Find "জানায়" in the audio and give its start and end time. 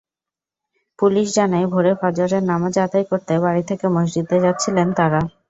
1.37-1.67